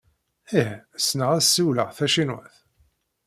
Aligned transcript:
Ih. 0.59 0.71
Ssneɣ 1.03 1.29
ad 1.37 1.43
ssiwleɣ 1.45 1.89
tacinwat. 1.97 2.55